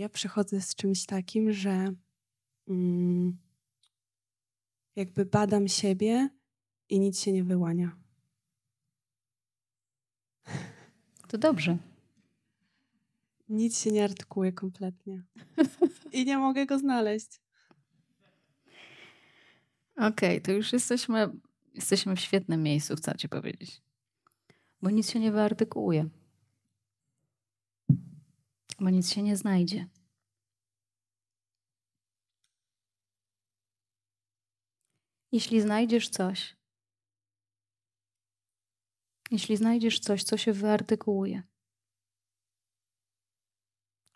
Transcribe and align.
Ja 0.00 0.08
przychodzę 0.08 0.60
z 0.60 0.74
czymś 0.74 1.06
takim, 1.06 1.52
że 1.52 1.94
mm, 2.68 3.38
jakby 4.96 5.24
badam 5.24 5.68
siebie 5.68 6.28
i 6.88 7.00
nic 7.00 7.20
się 7.20 7.32
nie 7.32 7.44
wyłania. 7.44 7.96
To 11.28 11.38
dobrze. 11.38 11.76
Nic 13.48 13.78
się 13.78 13.90
nie 13.90 14.04
artykułuje 14.04 14.52
kompletnie. 14.52 15.22
I 16.12 16.24
nie 16.24 16.38
mogę 16.38 16.66
go 16.66 16.78
znaleźć. 16.78 17.40
Okej, 19.96 20.08
okay, 20.08 20.40
to 20.40 20.52
już 20.52 20.72
jesteśmy, 20.72 21.30
jesteśmy 21.74 22.16
w 22.16 22.20
świetnym 22.20 22.62
miejscu, 22.62 22.96
chcę 22.96 23.14
ci 23.16 23.28
powiedzieć. 23.28 23.82
Bo 24.82 24.90
nic 24.90 25.10
się 25.10 25.20
nie 25.20 25.32
wyartykułuje. 25.32 26.08
Bo 28.80 28.90
nic 28.90 29.12
się 29.12 29.22
nie 29.22 29.36
znajdzie. 29.36 29.86
Jeśli 35.32 35.60
znajdziesz 35.60 36.08
coś, 36.08 36.56
jeśli 39.30 39.56
znajdziesz 39.56 40.00
coś, 40.00 40.22
co 40.22 40.36
się 40.36 40.52
wyartykułuje, 40.52 41.42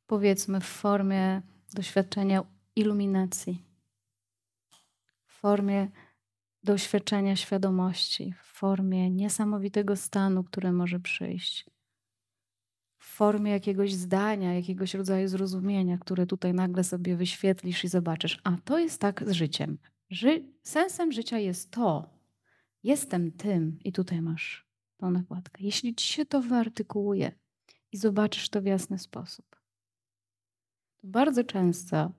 powiedzmy 0.06 0.60
w 0.60 0.64
formie 0.64 1.42
doświadczenia 1.72 2.42
iluminacji, 2.76 3.64
w 5.26 5.32
formie 5.32 5.90
doświadczenia 6.62 7.36
świadomości, 7.36 8.34
w 8.42 8.46
formie 8.46 9.10
niesamowitego 9.10 9.96
stanu, 9.96 10.44
który 10.44 10.72
może 10.72 11.00
przyjść, 11.00 11.73
w 13.04 13.16
formie 13.16 13.50
jakiegoś 13.52 13.94
zdania, 13.94 14.54
jakiegoś 14.54 14.94
rodzaju 14.94 15.28
zrozumienia, 15.28 15.98
które 15.98 16.26
tutaj 16.26 16.54
nagle 16.54 16.84
sobie 16.84 17.16
wyświetlisz 17.16 17.84
i 17.84 17.88
zobaczysz, 17.88 18.40
a 18.44 18.56
to 18.64 18.78
jest 18.78 19.00
tak 19.00 19.28
z 19.28 19.32
życiem. 19.32 19.78
Ży 20.10 20.44
sensem 20.62 21.12
życia 21.12 21.38
jest 21.38 21.70
to. 21.70 22.10
Jestem 22.82 23.32
tym 23.32 23.78
i 23.84 23.92
tutaj 23.92 24.22
masz 24.22 24.66
tą 24.96 25.10
nakładkę. 25.10 25.64
Jeśli 25.64 25.94
ci 25.94 26.12
się 26.12 26.26
to 26.26 26.40
wyartykułuje 26.40 27.32
i 27.92 27.96
zobaczysz 27.96 28.48
to 28.48 28.62
w 28.62 28.64
jasny 28.64 28.98
sposób, 28.98 29.46
to 30.96 31.06
bardzo 31.06 31.44
często 31.44 32.12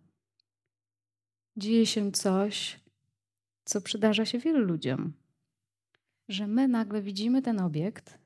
dzieje 1.58 1.86
się 1.86 2.12
coś, 2.12 2.80
co 3.66 3.82
przydarza 3.82 4.26
się 4.26 4.40
wielu 4.40 4.60
ludziom, 4.60 5.14
że 6.28 6.48
my 6.48 6.68
nagle 6.68 7.02
widzimy 7.02 7.42
ten 7.42 7.60
obiekt, 7.60 8.25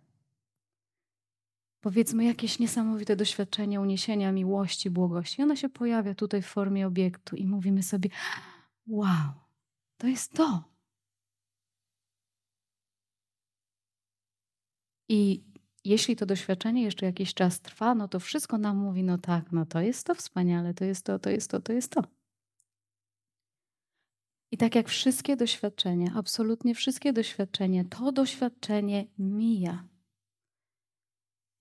powiedzmy 1.82 2.26
jakieś 2.26 2.60
niesamowite 2.60 3.16
doświadczenie 3.16 3.82
uniesienia 3.82 4.32
miłości, 4.32 4.90
błogości. 4.90 5.42
I 5.42 5.44
ona 5.44 5.56
się 5.56 5.70
pojawia 5.70 6.16
tutaj 6.16 6.42
w 6.42 6.46
formie 6.46 6.88
obiektu 6.88 7.36
i 7.36 7.48
mówimy 7.48 7.84
sobie: 7.84 8.10
Wow, 8.88 9.34
to 9.98 10.08
jest 10.08 10.34
to. 10.34 10.64
I 15.10 15.44
jeśli 15.86 16.16
to 16.16 16.26
doświadczenie 16.26 16.84
jeszcze 16.84 17.06
jakiś 17.06 17.34
czas 17.34 17.62
trwa, 17.62 17.96
no 17.96 18.08
to 18.08 18.20
wszystko 18.20 18.58
nam 18.58 18.78
mówi, 18.78 19.04
no 19.04 19.18
tak, 19.18 19.52
no 19.52 19.66
to 19.66 19.82
jest 19.82 20.08
to 20.08 20.16
wspaniale, 20.16 20.74
to 20.74 20.86
jest 20.86 21.06
to, 21.06 21.20
to 21.20 21.30
jest 21.30 21.52
to, 21.52 21.62
to 21.62 21.74
jest 21.74 21.92
to. 21.92 22.04
I 24.52 24.58
tak 24.58 24.76
jak 24.76 24.90
wszystkie 24.90 25.36
doświadczenia, 25.36 26.12
absolutnie 26.16 26.76
wszystkie 26.76 27.14
doświadczenia, 27.14 27.84
to 27.84 28.12
doświadczenie 28.12 29.08
mija. 29.18 29.88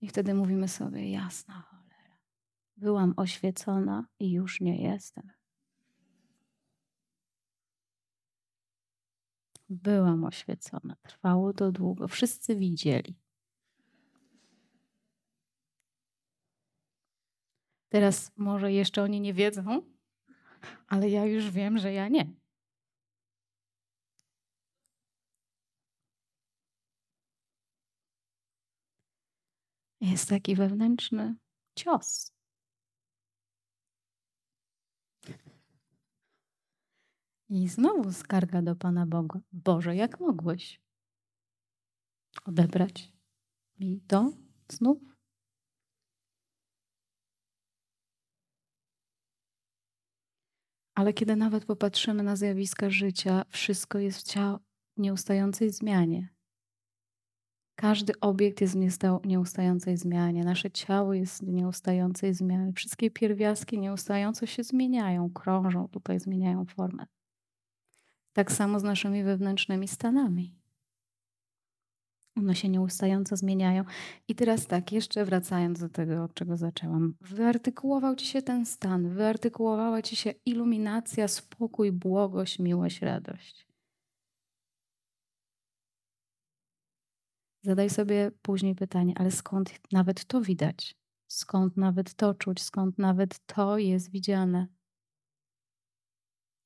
I 0.01 0.09
wtedy 0.09 0.35
mówimy 0.35 0.69
sobie, 0.69 1.11
jasna 1.11 1.55
cholera, 1.55 2.19
byłam 2.77 3.15
oświecona 3.17 4.07
i 4.19 4.33
już 4.33 4.61
nie 4.61 4.83
jestem. 4.83 5.31
Byłam 9.69 10.25
oświecona. 10.25 10.97
Trwało 11.03 11.53
to 11.53 11.73
długo. 11.73 12.09
Wszyscy 12.09 12.57
widzieli. 12.57 13.17
Teraz 17.89 18.33
może 18.37 18.73
jeszcze 18.73 19.03
oni 19.03 19.21
nie 19.21 19.35
wiedzą, 19.35 19.83
ale 20.89 21.11
ja 21.11 21.25
już 21.25 21.51
wiem, 21.51 21.79
że 21.79 21.93
ja 21.93 22.09
nie. 22.09 22.33
Jest 30.01 30.29
taki 30.29 30.57
wewnętrzny 30.57 31.37
cios. 31.75 32.33
I 37.49 37.69
znowu 37.69 38.13
skarga 38.13 38.63
do 38.63 38.77
Pana 38.77 39.07
Boga. 39.07 39.41
Boże, 39.53 39.97
jak 39.97 40.21
mogłeś 40.21 40.81
odebrać 42.45 43.13
mi 43.81 44.01
to 44.01 44.33
znów? 44.69 44.99
Ale 50.95 51.13
kiedy 51.13 51.37
nawet 51.37 51.65
popatrzymy 51.65 52.23
na 52.23 52.37
zjawiska 52.37 52.91
życia, 52.91 53.45
wszystko 53.49 53.99
jest 53.99 54.21
w 54.21 54.25
nieustającej 54.97 55.71
zmianie. 55.71 56.38
Każdy 57.81 58.21
obiekt 58.21 58.61
jest 58.61 58.77
w 59.23 59.27
nieustającej 59.27 59.97
zmianie. 59.97 60.45
Nasze 60.45 60.71
ciało 60.71 61.15
jest 61.15 61.45
w 61.45 61.53
nieustającej 61.53 62.35
zmianie. 62.35 62.73
Wszystkie 62.73 63.11
pierwiastki 63.11 63.79
nieustająco 63.79 64.47
się 64.47 64.63
zmieniają, 64.63 65.31
krążą 65.31 65.89
tutaj, 65.89 66.21
zmieniają 66.21 66.65
formę. 66.65 67.07
Tak 68.33 68.53
samo 68.53 68.81
z 68.81 68.83
naszymi 68.83 69.25
wewnętrznymi 69.25 69.89
stanami. 69.89 70.55
One 72.37 72.55
się 72.55 72.69
nieustająco 72.69 73.37
zmieniają. 73.37 73.85
I 74.29 74.35
teraz 74.35 74.67
tak, 74.67 74.93
jeszcze 74.93 75.25
wracając 75.25 75.81
do 75.81 75.89
tego, 75.89 76.25
od 76.25 76.35
czego 76.35 76.57
zaczęłam. 76.57 77.15
Wyartykułował 77.21 78.17
ci 78.17 78.27
się 78.27 78.43
ten 78.43 78.67
stan, 78.67 79.09
wyartykułowała 79.09 80.03
ci 80.03 80.17
się 80.17 80.35
iluminacja, 80.47 81.29
spokój, 81.29 81.93
błogość, 81.93 82.59
miłość, 82.59 83.03
radość. 83.03 83.68
Zadaj 87.69 87.91
sobie 87.91 88.31
później 88.43 88.75
pytanie, 88.75 89.15
ale 89.17 89.31
skąd 89.31 89.93
nawet 89.93 90.25
to 90.25 90.41
widać? 90.41 90.97
Skąd 91.27 91.77
nawet 91.77 92.15
to 92.15 92.35
czuć? 92.35 92.63
Skąd 92.63 92.99
nawet 92.99 93.47
to 93.47 93.79
jest 93.79 94.11
widziane? 94.11 94.67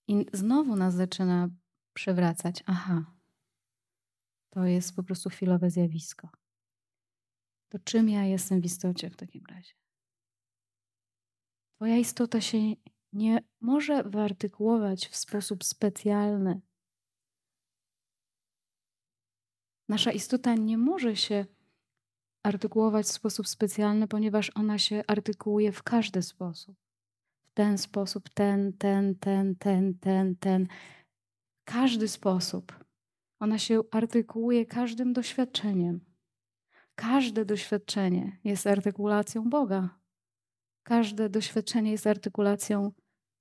I 0.09 0.27
znowu 0.33 0.77
nas 0.77 0.95
zaczyna 0.95 1.49
przewracać. 1.93 2.62
Aha, 2.67 3.15
to 4.51 4.65
jest 4.65 4.97
po 4.97 5.03
prostu 5.03 5.31
chwilowe 5.31 5.71
zjawisko. 5.71 6.29
To 7.69 7.79
czym 7.79 8.09
ja 8.09 8.25
jestem 8.25 8.61
w 8.61 8.65
istocie 8.65 9.11
w 9.11 9.17
takim 9.17 9.47
razie? 9.47 9.75
Twoja 11.77 11.97
istota 11.97 12.41
się 12.41 12.59
nie 13.12 13.43
może 13.61 14.03
wyartykułować 14.03 15.09
w 15.09 15.17
sposób 15.17 15.65
specjalny. 15.65 16.61
Nasza 19.88 20.12
istota 20.12 20.54
nie 20.54 20.78
może 20.78 21.16
się 21.16 21.47
artykułować 22.43 23.06
w 23.06 23.12
sposób 23.12 23.48
specjalny, 23.48 24.09
ponieważ 24.09 24.50
ona 24.54 24.78
się 24.78 25.03
artykułuje 25.06 25.72
w 25.72 25.82
każdy 25.82 26.22
sposób. 26.22 26.76
W 27.50 27.54
ten 27.54 27.78
sposób, 27.78 28.28
ten, 28.28 28.72
ten, 28.72 29.15
ten, 29.15 29.56
ten, 29.56 29.98
ten, 29.98 30.37
ten. 30.37 30.69
Każdy 31.65 32.09
sposób. 32.09 32.84
Ona 33.41 33.59
się 33.59 33.81
artykułuje 33.91 34.66
każdym 34.66 35.12
doświadczeniem. 35.12 36.00
Każde 36.94 37.44
doświadczenie 37.44 38.38
jest 38.44 38.67
artykulacją 38.67 39.50
Boga. 39.50 39.99
Każde 40.82 41.28
doświadczenie 41.28 41.90
jest 41.90 42.06
artykulacją 42.06 42.93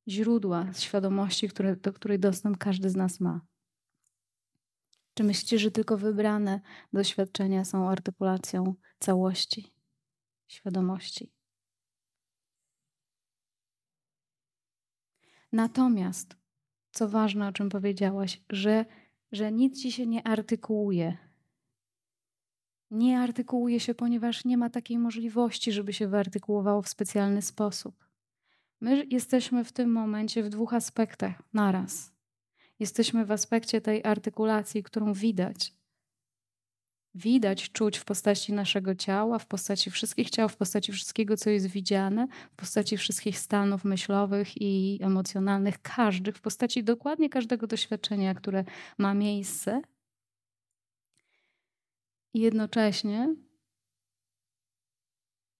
źródła 0.07 0.73
świadomości, 0.73 1.49
które, 1.49 1.75
do 1.75 1.93
której 1.93 2.19
dostęp 2.19 2.57
każdy 2.57 2.89
z 2.89 2.95
nas 2.95 3.19
ma. 3.19 3.41
Czy 5.21 5.25
myślicie, 5.27 5.59
że 5.59 5.71
tylko 5.71 5.97
wybrane 5.97 6.61
doświadczenia 6.93 7.65
są 7.65 7.89
artykulacją 7.89 8.75
całości 8.99 9.73
świadomości? 10.47 11.31
Natomiast, 15.51 16.35
co 16.91 17.09
ważne, 17.09 17.47
o 17.47 17.51
czym 17.51 17.69
powiedziałaś, 17.69 18.41
że 18.49 18.85
że 19.31 19.51
nic 19.51 19.81
ci 19.81 19.91
się 19.91 20.07
nie 20.07 20.27
artykułuje. 20.27 21.17
Nie 22.91 23.19
artykułuje 23.19 23.79
się, 23.79 23.95
ponieważ 23.95 24.45
nie 24.45 24.57
ma 24.57 24.69
takiej 24.69 24.97
możliwości, 24.97 25.71
żeby 25.71 25.93
się 25.93 26.07
wyartykułowało 26.07 26.81
w 26.81 26.89
specjalny 26.89 27.41
sposób. 27.41 28.05
My 28.79 29.05
jesteśmy 29.09 29.63
w 29.63 29.71
tym 29.71 29.91
momencie 29.91 30.43
w 30.43 30.49
dwóch 30.49 30.73
aspektach 30.73 31.43
naraz. 31.53 32.20
Jesteśmy 32.81 33.25
w 33.25 33.31
aspekcie 33.31 33.81
tej 33.81 34.03
artykulacji, 34.03 34.83
którą 34.83 35.13
widać. 35.13 35.73
widać, 37.15 37.71
czuć 37.71 37.97
w 37.97 38.05
postaci 38.05 38.53
naszego 38.53 38.95
ciała, 38.95 39.39
w 39.39 39.45
postaci 39.45 39.91
wszystkich 39.91 40.29
ciał, 40.29 40.49
w 40.49 40.57
postaci 40.57 40.91
wszystkiego, 40.91 41.37
co 41.37 41.49
jest 41.49 41.67
widziane, 41.67 42.27
w 42.51 42.55
postaci 42.55 42.97
wszystkich 42.97 43.39
stanów 43.39 43.83
myślowych 43.83 44.61
i 44.61 44.99
emocjonalnych, 45.01 45.81
każdych, 45.81 46.37
w 46.37 46.41
postaci 46.41 46.83
dokładnie 46.83 47.29
każdego 47.29 47.67
doświadczenia, 47.67 48.35
które 48.35 48.63
ma 48.97 49.13
miejsce. 49.13 49.81
I 52.33 52.39
jednocześnie 52.39 53.35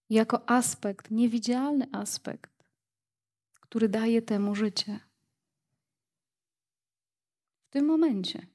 jako 0.10 0.50
aspekt, 0.50 1.12
niewidzialny 1.12 1.88
aspekt, 1.92 2.52
który 3.62 3.90
daje 3.90 4.22
temu 4.22 4.56
życie. 4.56 5.11
Tym 7.72 7.86
momencie 7.86 8.48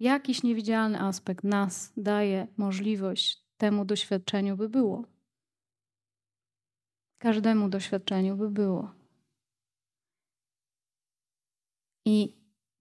jakiś 0.00 0.42
niewidzialny 0.42 1.00
aspekt 1.00 1.44
nas 1.44 1.92
daje 1.96 2.46
możliwość 2.56 3.44
temu 3.56 3.84
doświadczeniu, 3.84 4.56
by 4.56 4.68
było. 4.68 5.04
Każdemu 7.18 7.68
doświadczeniu 7.68 8.36
by 8.36 8.50
było. 8.50 8.94
I 12.04 12.36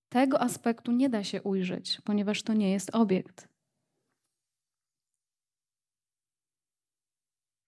tego 0.10 0.42
aspektu 0.42 0.92
nie 0.92 1.10
da 1.10 1.24
się 1.24 1.42
ujrzeć, 1.42 2.02
ponieważ 2.04 2.44
to 2.44 2.54
nie 2.54 2.72
jest 2.72 2.96
obiekt. 2.96 3.48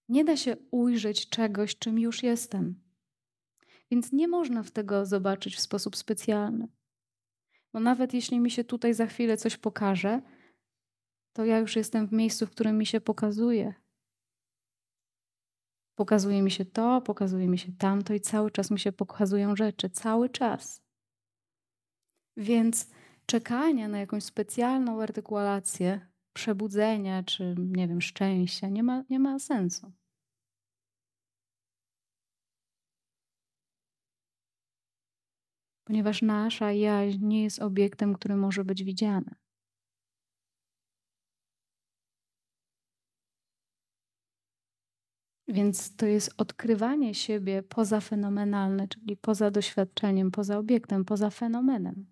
Nie 0.09 0.25
da 0.25 0.37
się 0.37 0.57
ujrzeć 0.71 1.29
czegoś, 1.29 1.75
czym 1.75 1.99
już 1.99 2.23
jestem. 2.23 2.83
Więc 3.91 4.11
nie 4.11 4.27
można 4.27 4.63
w 4.63 4.71
tego 4.71 5.05
zobaczyć 5.05 5.55
w 5.55 5.61
sposób 5.61 5.95
specjalny. 5.95 6.67
Bo 7.73 7.79
nawet 7.79 8.13
jeśli 8.13 8.39
mi 8.39 8.51
się 8.51 8.63
tutaj 8.63 8.93
za 8.93 9.05
chwilę 9.05 9.37
coś 9.37 9.57
pokaże, 9.57 10.21
to 11.33 11.45
ja 11.45 11.59
już 11.59 11.75
jestem 11.75 12.07
w 12.07 12.11
miejscu, 12.11 12.47
w 12.47 12.51
którym 12.51 12.77
mi 12.77 12.85
się 12.85 13.01
pokazuje. 13.01 13.73
Pokazuje 15.95 16.41
mi 16.41 16.51
się 16.51 16.65
to, 16.65 17.01
pokazuje 17.01 17.47
mi 17.47 17.57
się 17.57 17.71
tamto 17.71 18.13
i 18.13 18.19
cały 18.19 18.51
czas 18.51 18.71
mi 18.71 18.79
się 18.79 18.91
pokazują 18.91 19.55
rzeczy, 19.55 19.89
cały 19.89 20.29
czas. 20.29 20.83
Więc 22.37 22.89
czekanie 23.25 23.87
na 23.87 23.99
jakąś 23.99 24.23
specjalną 24.23 25.01
artykulację 25.01 26.07
przebudzenia 26.33 27.23
czy, 27.23 27.55
nie 27.57 27.87
wiem, 27.87 28.01
szczęścia 28.01 28.69
nie 28.69 28.83
ma, 28.83 29.03
nie 29.09 29.19
ma 29.19 29.39
sensu. 29.39 29.91
Ponieważ 35.83 36.21
nasza 36.21 36.71
jaźń 36.71 37.25
nie 37.25 37.43
jest 37.43 37.61
obiektem, 37.61 38.13
który 38.13 38.35
może 38.35 38.63
być 38.65 38.83
widziany. 38.83 39.35
Więc 45.47 45.95
to 45.95 46.05
jest 46.05 46.33
odkrywanie 46.37 47.13
siebie 47.13 47.63
pozafenomenalne, 47.63 48.87
czyli 48.87 49.17
poza 49.17 49.51
doświadczeniem, 49.51 50.31
poza 50.31 50.57
obiektem, 50.57 51.05
poza 51.05 51.29
fenomenem. 51.29 52.05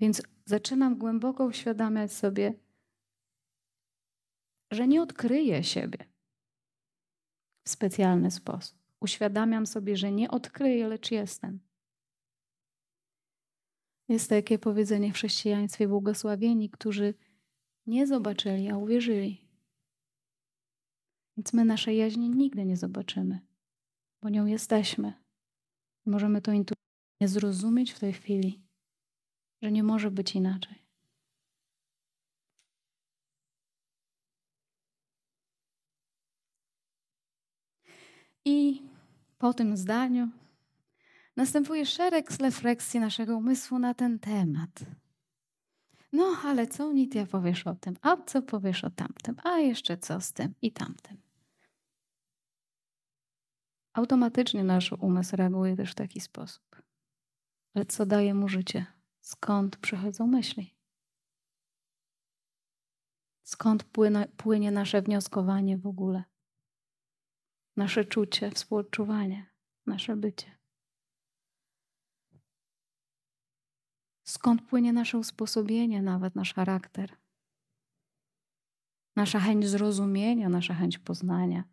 Więc 0.00 0.22
zaczynam 0.44 0.98
głęboko 0.98 1.44
uświadamiać 1.44 2.12
sobie, 2.12 2.54
że 4.70 4.88
nie 4.88 5.02
odkryję 5.02 5.64
siebie 5.64 5.98
w 7.64 7.70
specjalny 7.70 8.30
sposób. 8.30 8.78
Uświadamiam 9.00 9.66
sobie, 9.66 9.96
że 9.96 10.12
nie 10.12 10.30
odkryję, 10.30 10.88
lecz 10.88 11.10
jestem. 11.10 11.60
Jest 14.08 14.30
takie 14.30 14.58
powiedzenie 14.58 15.12
w 15.12 15.14
chrześcijaństwie: 15.14 15.88
błogosławieni, 15.88 16.70
którzy 16.70 17.14
nie 17.86 18.06
zobaczyli, 18.06 18.68
a 18.68 18.76
uwierzyli. 18.76 19.48
Więc 21.36 21.52
my 21.52 21.64
naszej 21.64 21.96
jaźni 21.96 22.30
nigdy 22.30 22.64
nie 22.64 22.76
zobaczymy, 22.76 23.40
bo 24.22 24.28
nią 24.28 24.46
jesteśmy. 24.46 25.12
Możemy 26.06 26.42
to 26.42 26.52
intuicyjnie 26.52 27.28
zrozumieć 27.28 27.92
w 27.92 28.00
tej 28.00 28.12
chwili, 28.12 28.62
że 29.62 29.72
nie 29.72 29.82
może 29.82 30.10
być 30.10 30.34
inaczej. 30.34 30.84
I 38.44 38.82
po 39.38 39.54
tym 39.54 39.76
zdaniu 39.76 40.28
następuje 41.36 41.86
szereg 41.86 42.30
refleksji 42.30 43.00
naszego 43.00 43.36
umysłu 43.36 43.78
na 43.78 43.94
ten 43.94 44.18
temat. 44.18 44.84
No, 46.12 46.36
ale 46.44 46.66
co 46.66 46.92
Nitia 46.92 47.26
powiesz 47.26 47.66
o 47.66 47.74
tym? 47.74 47.96
A 48.02 48.16
co 48.16 48.42
powiesz 48.42 48.84
o 48.84 48.90
tamtym? 48.90 49.36
A 49.44 49.58
jeszcze 49.58 49.98
co 49.98 50.20
z 50.20 50.32
tym 50.32 50.54
i 50.62 50.72
tamtym? 50.72 51.22
Automatycznie 53.92 54.64
nasz 54.64 54.92
umysł 54.92 55.36
reaguje 55.36 55.76
też 55.76 55.92
w 55.92 55.94
taki 55.94 56.20
sposób. 56.20 56.82
Ale 57.74 57.84
co 57.84 58.06
daje 58.06 58.34
mu 58.34 58.48
życie? 58.48 58.86
Skąd 59.20 59.76
przychodzą 59.76 60.26
myśli? 60.26 60.74
Skąd 63.42 63.84
płynie, 63.84 64.28
płynie 64.36 64.70
nasze 64.70 65.02
wnioskowanie 65.02 65.78
w 65.78 65.86
ogóle? 65.86 66.24
nasze 67.76 68.04
czucie, 68.04 68.50
współczuwanie, 68.50 69.46
nasze 69.86 70.16
bycie. 70.16 70.58
Skąd 74.24 74.62
płynie 74.62 74.92
nasze 74.92 75.18
usposobienie, 75.18 76.02
nawet 76.02 76.34
nasz 76.34 76.54
charakter? 76.54 77.16
Nasza 79.16 79.40
chęć 79.40 79.68
zrozumienia, 79.68 80.48
nasza 80.48 80.74
chęć 80.74 80.98
poznania, 80.98 81.64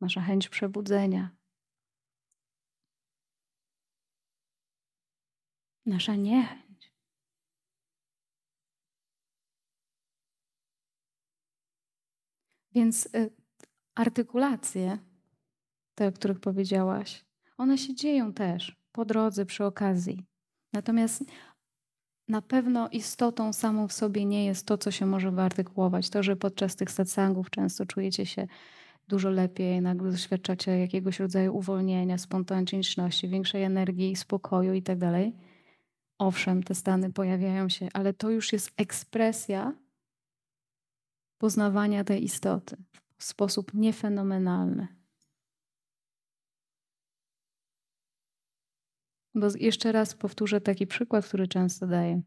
nasza 0.00 0.20
chęć 0.20 0.48
przebudzenia. 0.48 1.36
Nasza 5.86 6.16
niechęć. 6.16 6.92
Więc 12.74 13.06
y, 13.06 13.30
artykulacje 13.94 14.98
te, 15.94 16.08
o 16.08 16.12
których 16.12 16.40
powiedziałaś, 16.40 17.24
one 17.56 17.78
się 17.78 17.94
dzieją 17.94 18.32
też 18.32 18.76
po 18.92 19.04
drodze, 19.04 19.46
przy 19.46 19.64
okazji. 19.64 20.26
Natomiast 20.72 21.24
na 22.28 22.42
pewno 22.42 22.88
istotą 22.88 23.52
samą 23.52 23.88
w 23.88 23.92
sobie 23.92 24.24
nie 24.24 24.44
jest 24.44 24.66
to, 24.66 24.78
co 24.78 24.90
się 24.90 25.06
może 25.06 25.30
wyartykułować. 25.30 26.10
To, 26.10 26.22
że 26.22 26.36
podczas 26.36 26.76
tych 26.76 26.90
satsangów 26.90 27.50
często 27.50 27.86
czujecie 27.86 28.26
się 28.26 28.46
dużo 29.08 29.30
lepiej, 29.30 29.82
nagle 29.82 30.10
doświadczacie 30.10 30.78
jakiegoś 30.78 31.20
rodzaju 31.20 31.56
uwolnienia, 31.56 32.18
spontaniczności, 32.18 33.28
większej 33.28 33.62
energii, 33.62 34.16
spokoju 34.16 34.74
itd. 34.74 35.12
Tak 35.12 35.48
Owszem, 36.18 36.62
te 36.62 36.74
stany 36.74 37.12
pojawiają 37.12 37.68
się, 37.68 37.88
ale 37.92 38.14
to 38.14 38.30
już 38.30 38.52
jest 38.52 38.70
ekspresja 38.76 39.72
poznawania 41.38 42.04
tej 42.04 42.24
istoty 42.24 42.76
w 43.18 43.24
sposób 43.24 43.74
niefenomenalny. 43.74 44.88
Bo 49.40 49.46
jeszcze 49.58 49.92
raz 49.92 50.14
powtórzę 50.14 50.60
taki 50.60 50.86
przykład, 50.86 51.26
który 51.26 51.48
często 51.48 51.86
daję. 51.86 52.22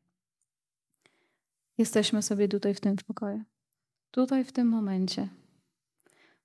Jesteśmy 1.78 2.22
sobie 2.22 2.48
tutaj 2.48 2.74
w 2.74 2.80
tym 2.80 2.96
pokoju. 3.08 3.44
Tutaj 4.12 4.46
w 4.46 4.52
tym 4.52 4.68
momencie 4.68 5.30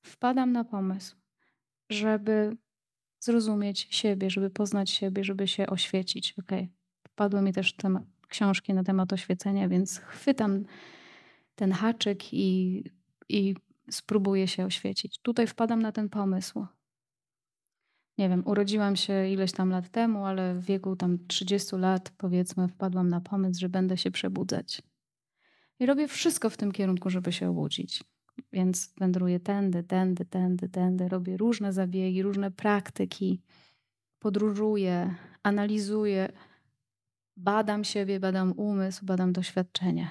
wpadam 0.03 0.53
na 0.53 0.65
pomysł, 0.65 1.17
żeby 1.91 2.57
zrozumieć 3.21 3.89
siebie, 3.91 4.31
żeby 4.31 4.51
poznać 4.51 4.91
siebie, 4.91 5.25
żeby 5.25 5.49
się 5.49 5.67
oświecić. 5.67 6.35
Okej, 6.39 6.63
okay. 6.63 7.13
Padły 7.15 7.43
mi 7.43 7.53
też 7.53 7.77
temat, 7.77 8.05
książki 8.29 8.75
na 8.75 8.85
temat 8.85 9.13
oświecenia, 9.13 9.69
więc 9.69 9.99
chwytam 9.99 10.65
ten 11.55 11.73
haczyk 11.73 12.35
i, 12.35 12.85
i 13.29 13.55
spróbuję 13.91 14.49
się 14.49 14.67
oświecić. 14.67 15.19
Tutaj 15.23 15.47
wpadam 15.47 15.83
na 15.83 15.93
ten 15.93 16.09
pomysł 16.09 16.67
nie 18.19 18.29
wiem, 18.29 18.43
urodziłam 18.47 18.97
się 18.97 19.29
ileś 19.29 19.53
tam 19.53 19.71
lat 19.71 19.91
temu, 19.91 20.25
ale 20.25 20.55
w 20.55 20.65
wieku 20.65 20.97
tam 20.97 21.19
30 21.27 21.77
lat, 21.77 22.13
powiedzmy, 22.17 22.69
wpadłam 22.69 23.09
na 23.09 23.21
pomysł, 23.21 23.61
że 23.61 23.69
będę 23.69 23.97
się 23.97 24.11
przebudzać. 24.11 24.83
I 25.79 25.87
robię 25.87 26.09
wszystko 26.09 26.51
w 26.51 26.57
tym 26.57 26.73
kierunku, 26.73 27.11
żeby 27.11 27.33
się 27.33 27.51
obudzić. 27.51 28.05
Więc 28.53 28.95
wędruję 28.99 29.41
tędy, 29.41 29.83
tędy, 29.83 30.25
tędy, 30.25 30.69
tędy, 30.69 31.09
robię 31.09 31.37
różne 31.37 31.73
zabiegi, 31.73 32.23
różne 32.23 32.51
praktyki, 32.51 33.43
podróżuję, 34.19 35.15
analizuję, 35.43 36.33
badam 37.37 37.85
siebie, 37.85 38.21
badam 38.21 38.53
umysł, 38.53 39.07
badam 39.07 39.33
doświadczenia. 39.33 40.11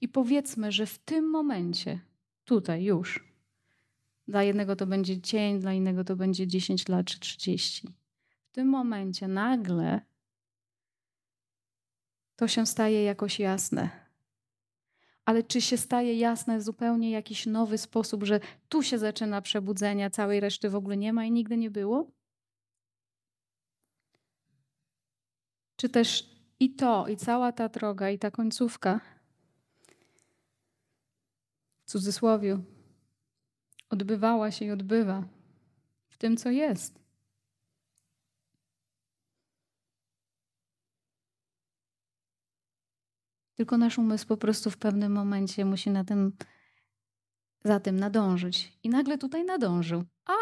I 0.00 0.08
powiedzmy, 0.08 0.72
że 0.72 0.86
w 0.86 0.98
tym 0.98 1.30
momencie, 1.30 2.00
tutaj 2.44 2.84
już, 2.84 3.29
dla 4.30 4.42
jednego 4.42 4.76
to 4.76 4.86
będzie 4.86 5.20
dzień, 5.20 5.60
dla 5.60 5.72
innego 5.72 6.04
to 6.04 6.16
będzie 6.16 6.46
10 6.46 6.88
lat 6.88 7.06
czy 7.06 7.20
30. 7.20 7.88
W 8.44 8.52
tym 8.52 8.68
momencie 8.68 9.28
nagle 9.28 10.00
to 12.36 12.48
się 12.48 12.66
staje 12.66 13.02
jakoś 13.02 13.40
jasne. 13.40 13.90
ale 15.24 15.42
czy 15.42 15.60
się 15.60 15.76
staje 15.76 16.18
jasne 16.18 16.60
zupełnie 16.60 17.10
jakiś 17.10 17.46
nowy 17.46 17.78
sposób, 17.78 18.24
że 18.24 18.40
tu 18.68 18.82
się 18.82 18.98
zaczyna 18.98 19.42
przebudzenie, 19.42 20.10
całej 20.10 20.40
reszty 20.40 20.70
w 20.70 20.74
ogóle 20.74 20.96
nie 20.96 21.12
ma 21.12 21.24
i 21.24 21.30
nigdy 21.30 21.56
nie 21.56 21.70
było? 21.70 22.10
Czy 25.76 25.88
też 25.88 26.30
i 26.60 26.74
to, 26.74 27.08
i 27.08 27.16
cała 27.16 27.52
ta 27.52 27.68
droga, 27.68 28.10
i 28.10 28.18
ta 28.18 28.30
końcówka, 28.30 29.00
w 31.82 31.90
cudzysłowie, 31.90 32.58
odbywała 33.90 34.50
się 34.50 34.64
i 34.64 34.70
odbywa 34.70 35.24
w 36.08 36.18
tym, 36.18 36.36
co 36.36 36.50
jest. 36.50 37.00
Tylko 43.54 43.78
nasz 43.78 43.98
umysł 43.98 44.26
po 44.26 44.36
prostu 44.36 44.70
w 44.70 44.76
pewnym 44.76 45.12
momencie 45.12 45.64
musi 45.64 45.90
na 45.90 46.04
tym, 46.04 46.36
za 47.64 47.80
tym 47.80 48.00
nadążyć. 48.00 48.78
I 48.82 48.88
nagle 48.88 49.18
tutaj 49.18 49.44
nadążył. 49.44 50.04
A, 50.24 50.34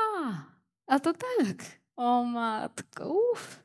a 0.87 1.01
to 1.01 1.13
tak. 1.13 1.81
O 1.97 2.25
matko, 2.25 3.15
uff. 3.33 3.65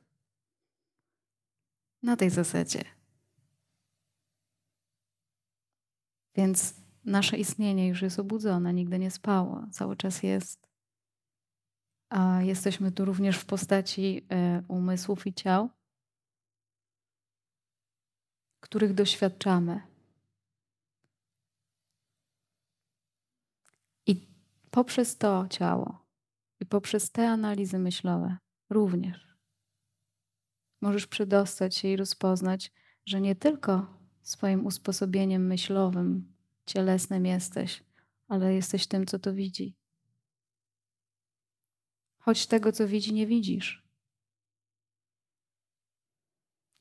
Na 2.04 2.16
tej 2.16 2.30
zasadzie. 2.30 2.84
Więc 6.36 6.83
nasze 7.06 7.38
istnienie 7.38 7.88
już 7.88 8.02
jest 8.02 8.20
obudzone, 8.20 8.74
nigdy 8.74 9.00
nie 9.00 9.12
spało, 9.12 9.64
cały 9.72 9.96
czas 9.96 10.24
jest. 10.24 10.68
A 12.10 12.42
jesteśmy 12.42 12.92
tu 12.92 13.06
również 13.06 13.38
w 13.38 13.46
postaci 13.46 14.26
e, 14.32 14.64
umysłów 14.68 15.28
i 15.28 15.34
ciał 15.34 15.70
których 18.60 18.94
doświadczamy. 18.94 19.82
I 24.08 24.28
poprzez 24.72 25.18
to 25.18 25.48
ciało 25.50 26.06
i 26.60 26.66
poprzez 26.66 27.12
te 27.12 27.30
analizy 27.30 27.80
myślowe 27.80 28.38
również 28.70 29.34
możesz 30.84 31.08
przedostać 31.08 31.76
się 31.76 31.88
i 31.88 31.98
rozpoznać, 31.98 32.72
że 33.06 33.22
nie 33.22 33.36
tylko 33.36 34.00
swoim 34.22 34.66
usposobieniem 34.66 35.48
myślowym, 35.48 36.33
cielesnym 36.66 37.26
jesteś, 37.26 37.84
ale 38.28 38.54
jesteś 38.54 38.88
tym, 38.88 39.06
co 39.06 39.20
to 39.20 39.34
widzi. 39.34 39.76
Choć 42.20 42.48
tego, 42.48 42.72
co 42.72 42.88
widzi, 42.88 43.14
nie 43.14 43.28
widzisz. 43.28 43.84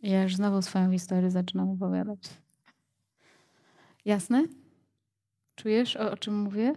Ja 0.01 0.23
już 0.23 0.37
znowu 0.37 0.63
swoją 0.63 0.93
historię 0.93 1.31
zaczynam 1.31 1.71
opowiadać. 1.71 2.21
Jasne? 4.05 4.45
Czujesz, 5.55 5.97
o, 5.97 6.11
o 6.11 6.17
czym 6.17 6.39
mówię? 6.39 6.75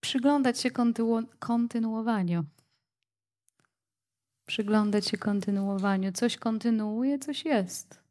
Przyglądać 0.00 0.60
się 0.60 0.70
kontynuowaniu. 1.38 2.44
Przyglądać 4.48 5.06
się 5.06 5.18
kontynuowaniu. 5.18 6.12
Coś 6.12 6.36
kontynuuje, 6.36 7.18
coś 7.18 7.44
jest 7.44 8.08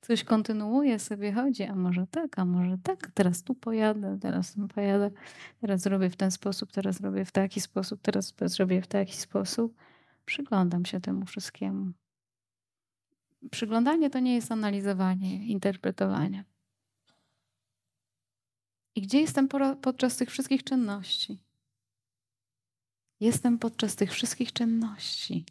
coś 0.00 0.24
kontynuuje, 0.24 0.98
sobie 0.98 1.32
chodzi, 1.32 1.62
a 1.62 1.74
może 1.74 2.06
tak, 2.06 2.38
a 2.38 2.44
może 2.44 2.78
tak, 2.78 3.10
teraz 3.14 3.42
tu 3.42 3.54
pojadę, 3.54 4.18
teraz 4.20 4.54
tu 4.54 4.68
pojadę, 4.68 5.10
teraz 5.60 5.80
zrobię 5.80 6.10
w 6.10 6.16
ten 6.16 6.30
sposób, 6.30 6.72
teraz 6.72 7.00
robię 7.00 7.24
w 7.24 7.32
taki 7.32 7.60
sposób, 7.60 8.00
teraz 8.02 8.34
zrobię 8.38 8.82
w 8.82 8.86
taki 8.86 9.16
sposób. 9.16 9.76
Przyglądam 10.24 10.84
się 10.84 11.00
temu 11.00 11.26
wszystkiemu. 11.26 11.92
Przyglądanie 13.50 14.10
to 14.10 14.18
nie 14.20 14.34
jest 14.34 14.52
analizowanie, 14.52 15.46
interpretowanie. 15.46 16.44
I 18.94 19.02
gdzie 19.02 19.20
jestem 19.20 19.48
podczas 19.82 20.16
tych 20.16 20.30
wszystkich 20.30 20.64
czynności? 20.64 21.38
Jestem 23.20 23.58
podczas 23.58 23.96
tych 23.96 24.12
wszystkich 24.12 24.52
czynności. 24.52 25.44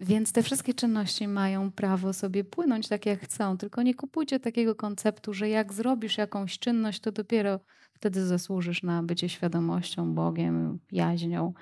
Więc 0.00 0.32
te 0.32 0.42
wszystkie 0.42 0.74
czynności 0.74 1.28
mają 1.28 1.72
prawo 1.72 2.12
sobie 2.12 2.44
płynąć 2.44 2.88
tak, 2.88 3.06
jak 3.06 3.20
chcą. 3.20 3.58
Tylko 3.58 3.82
nie 3.82 3.94
kupujcie 3.94 4.40
takiego 4.40 4.74
konceptu, 4.74 5.34
że 5.34 5.48
jak 5.48 5.72
zrobisz 5.72 6.18
jakąś 6.18 6.58
czynność, 6.58 7.00
to 7.00 7.12
dopiero 7.12 7.60
wtedy 7.92 8.26
zasłużysz 8.26 8.82
na 8.82 9.02
bycie 9.02 9.28
świadomością, 9.28 10.14
Bogiem, 10.14 10.78
jaźnią, 10.92 11.52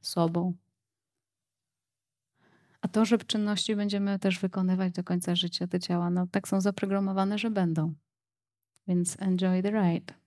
sobą. 0.00 0.54
A 2.80 2.88
to, 2.88 3.04
że 3.04 3.18
czynności 3.18 3.76
będziemy 3.76 4.18
też 4.18 4.38
wykonywać 4.38 4.92
do 4.92 5.04
końca 5.04 5.36
życia, 5.36 5.66
te 5.66 5.80
ciała, 5.80 6.10
no 6.10 6.26
tak 6.26 6.48
są 6.48 6.60
zaprogramowane, 6.60 7.38
że 7.38 7.50
będą. 7.50 7.94
Więc 8.88 9.16
enjoy 9.20 9.62
the 9.62 9.70
ride. 9.70 10.21